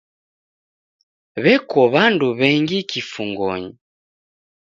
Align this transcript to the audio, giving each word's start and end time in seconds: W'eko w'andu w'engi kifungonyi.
W'eko 1.43 1.81
w'andu 1.93 2.27
w'engi 2.39 2.77
kifungonyi. 2.89 3.71